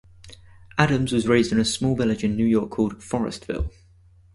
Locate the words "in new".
2.23-2.43